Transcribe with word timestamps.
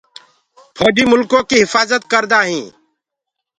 ڦوجي 0.77 1.03
ريآستي 1.11 1.39
ڪيٚ 1.49 1.67
هڦآجد 1.71 2.01
ڪردآ 2.11 2.39
هينٚ۔ 2.49 2.71